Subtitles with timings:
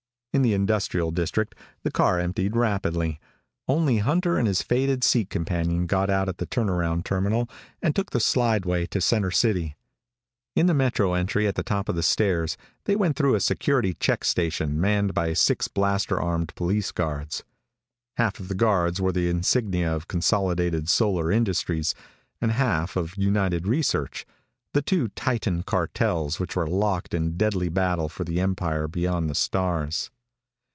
[0.33, 3.19] In the industrial district the car emptied rapidly.
[3.67, 7.49] Only Hunter and his faded seat companion got out at the turnaround terminal
[7.81, 9.75] and took the slideway to center city.
[10.55, 13.93] In the metro entry at the top of the stairs they went through a security
[13.95, 17.43] check station manned by six blaster armed police guards.
[18.15, 21.93] Half of the guards wore the insignia of Consolidated Solar Industries
[22.39, 24.25] and half of United Research,
[24.73, 29.35] the two titan cartels which were locked in deadly battle for the empire beyond the
[29.35, 30.09] stars.